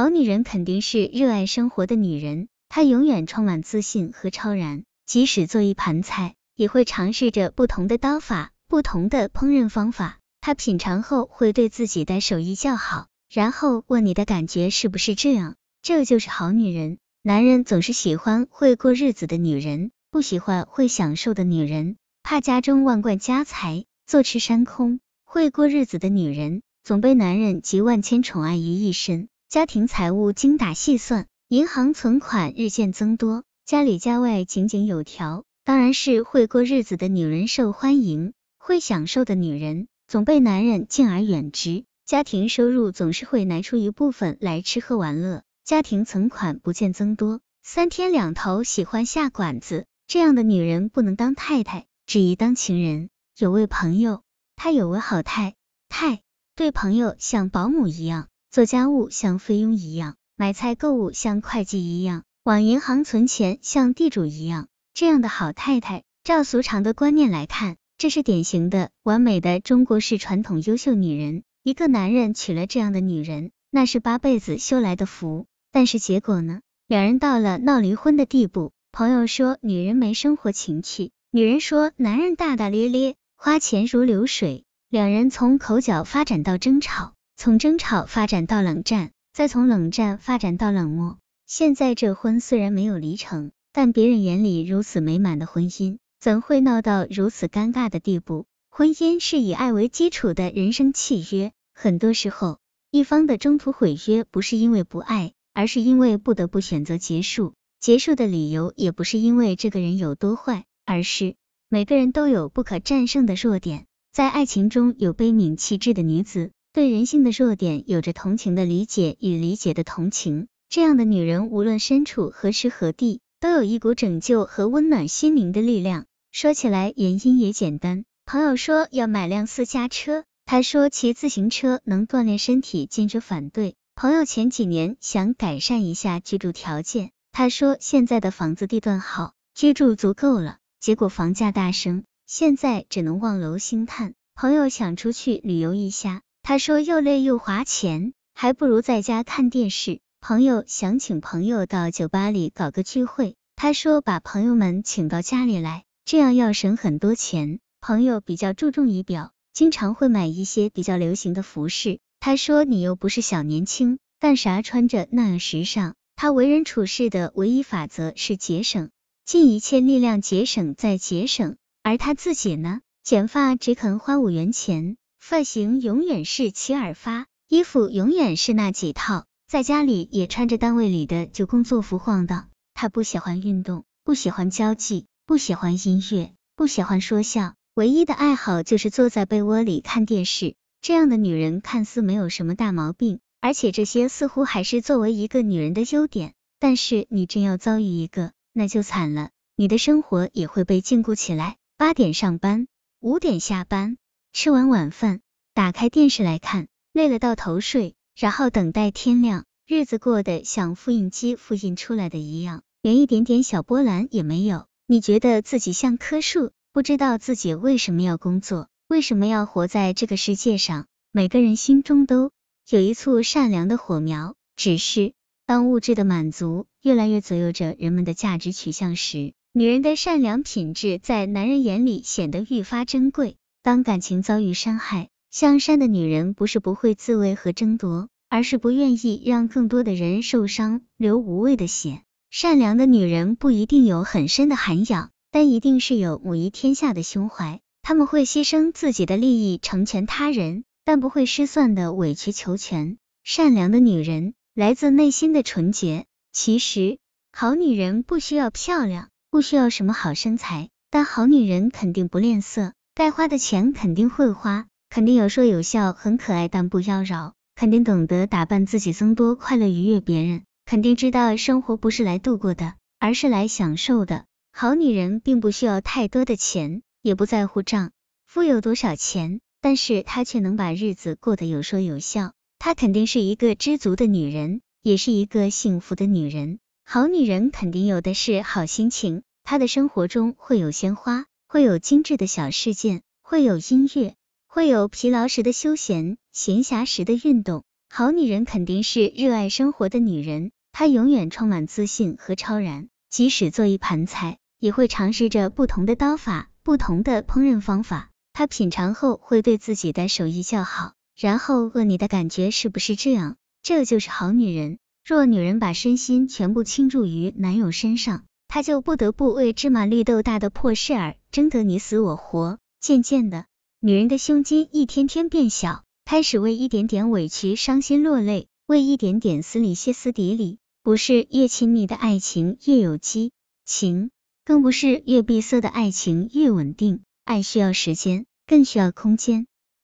[0.00, 10.18] 好女人肯定是热爱生活的女人，她永远充满自信和超然，即使做一盘菜，也会尝试着不同的刀法、不同的烹饪方法。
[10.40, 15.56] 她品尝后会对自己的手艺叫好，然后问你的感觉是不是这样？
[15.82, 16.96] 这就是好女人。
[17.22, 24.98] 男人总是喜欢会过日子的女人，不喜欢会享受的女人，怕家中万贯家财坐吃山空。
[25.26, 29.28] 会过日子的女人，总被男人集万千宠爱于一身。
[29.50, 38.32] 家庭财务精打细算，银行存款日渐增多，家里家外井井有条，当然是会过日子的女人受欢迎。
[38.58, 47.40] 会享受的女人总被男人敬而远之，家庭收入总是会拿出一部分来吃喝玩乐，家庭存款不见增多。
[47.64, 53.10] 三天两头喜欢下馆子，这样的女人不能当太太，只宜当情人。
[53.36, 54.22] 有位朋友，
[54.54, 55.56] 她有位好太
[55.88, 56.20] 太，
[56.54, 58.28] 对朋友像保姆一样。
[58.50, 64.66] 做家务像菲佣一样，买菜购物像会计一样，往银行存钱像地主一样。
[64.92, 71.44] 这样的好太太，照俗常的观念来看，这是典型的完美的中国式传统优秀女人。
[71.62, 75.46] 一个男人娶了这样的女人，那是八辈子修来的福。
[75.70, 76.60] 但是结果呢？
[76.88, 78.72] 两人到了闹离婚的地步。
[78.90, 84.64] 朋友说女人没生活情趣，女人说男人大大咧咧，花钱如流水。
[84.88, 87.12] 两人从口角发展到争吵。
[87.42, 91.16] 从争吵发展到冷战，再从冷战发展到冷漠。
[91.46, 98.44] 现在这婚虽然没有离成，但别人眼里如此美满的婚姻，怎会闹到如此尴尬的地步？
[98.68, 102.58] 婚姻是以爱为基础的人生契约，很多时候，
[102.90, 107.54] 一方的中途毁约不是因为不爱，而是因为不得不选择结束。
[107.80, 111.36] 结束的理由也不是因为这个人有多坏，而是
[111.70, 113.86] 每个人都有不可战胜的弱点。
[114.12, 116.50] 在爱情中有悲悯气质的女子。
[116.72, 126.06] 对人性的弱点有着同情的理解与理解的同情，这样的女人无论身处何时何地，都有一股拯救和温暖心灵的力量。
[126.30, 133.74] 说起来原因也简单，朋友说要买辆私家车，他说骑自行车能锻炼身体，坚决反对。
[133.96, 144.14] 朋友前几年想改善一下居住条件，他说现在的房子地段好，居住足够了，结果房价大升，现在只能望楼兴叹。
[144.36, 146.22] 朋友想出去旅游一下。
[146.50, 150.00] 他说又累又花钱，还不如在家看电视。
[150.20, 157.60] 朋友想请朋友到酒吧里搞个聚会，他说把朋友们请到家里来，这样要省很多钱。
[157.80, 162.00] 朋友比较注重仪表，经常会买一些比较流行的服饰。
[162.18, 165.94] 他说你又不是小年轻，干啥穿着那样时尚？
[166.16, 168.90] 他为人处事的唯一法则是节省，
[169.24, 171.54] 尽一切力量节省再节省。
[171.84, 174.96] 而他自己呢，剪发只肯花五元钱。
[175.20, 182.48] 发型永远是齐耳发，衣服永远是那几套，在家里也穿着单位里的旧工作服晃荡。
[182.74, 190.56] 他不喜欢运动，不喜欢交际，不喜欢音乐，不喜欢说笑，唯一的爱好就是坐在被窝里看电视。
[190.80, 196.32] 这样的女人看似没有什么大毛病，而且这些似乎还是作为一个女人的优点。
[196.58, 201.56] 但是你真要遭遇一个，那就惨了，你的生活也会被禁锢起来。
[201.76, 202.66] 八点上班，
[203.00, 203.96] 五点下班。
[204.32, 205.20] 吃完晚饭，
[205.54, 214.66] 打开电视来看，累了到头睡，然后等待天亮，日子过得像复印机复印出来的一样，连一点点小波澜也没有。
[214.86, 220.86] 你觉得自己像棵树，不知道自己为什么要工作，为什么要活在这个世界上。
[221.12, 222.30] 每个人心中都
[222.68, 225.12] 有一簇善良的火苗，只是
[225.44, 233.36] 当物质的满足越来越左右着人们的价值取向时，女人的善良品质在男人眼里显得愈发珍贵。
[233.62, 242.00] 当感情遭遇伤害，向善的女人不是不会自卫和争夺，而是不愿意让更多的人受伤，流无谓的血。
[242.30, 247.60] 善良的女人不一定有很深的涵养，但一定是有母仪天下的胸怀。
[247.82, 252.96] 他们会牺牲自己的利益成全他人，但不会失算的委曲求全。
[253.24, 256.06] 善良的女人来自内心的纯洁。
[256.32, 256.98] 其实，
[257.30, 262.72] 好女人不需要漂亮，不需要什么好身材，但好女人肯定不吝啬。
[262.94, 267.32] 该花的钱肯定会花，肯定有说有笑，很可爱，但不妖娆。
[267.54, 270.44] 肯定懂得打扮自己，增多快乐，愉悦别人。
[270.64, 274.24] 肯定知道生活不是来度过的，而是来享受的。
[274.52, 277.92] 好女人并不需要太多的钱，也不在乎丈
[278.26, 282.32] 夫有多少钱，但是她却能把日子过得有说有笑。
[282.58, 286.58] 她肯定是一个知足的女人，也是一个幸福的女人。
[286.84, 291.26] 好女人肯定有的是好心情，她的生活中会有鲜花。
[291.52, 294.14] 会有精致的小事件，会有音乐，
[294.46, 297.64] 会有疲劳时的休闲，闲暇时的运动。
[297.88, 308.10] 好女人肯定是热爱生活的女人，她永远充满自信和超然，即使做一盘菜，也会尝试着不同的刀法、不同的烹饪方法。
[308.32, 313.34] 她品尝后会对自己的手艺叫好，然后问你的感觉是不是这样？
[313.60, 314.78] 这就是好女人。
[315.04, 322.58] 若女人把身心全部倾注于男友身上，他就不得不为芝麻绿豆大的破事儿争得你死我活。
[322.80, 323.46] 渐渐的，
[323.78, 330.58] 女人的胸襟一天天变小，开始为一点点委屈伤心落泪，为一点点撕理歇斯底里。
[330.82, 333.30] 不是越亲密的爱情越有激
[333.64, 334.10] 情，
[334.44, 337.04] 更不是越闭塞的爱情越稳定。
[337.24, 339.46] 爱需要时间，更需要空间。